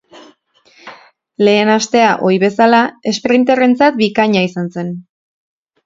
Lehen 1.45 1.71
astea, 1.75 2.09
ohi 2.29 2.41
bezala, 2.47 2.81
esprinterrentzat 3.13 4.03
bikaina 4.05 4.47
izan 4.51 4.77
zen. 4.79 4.95